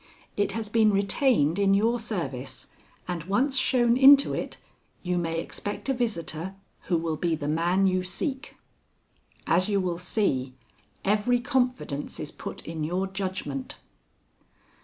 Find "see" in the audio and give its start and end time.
9.99-10.55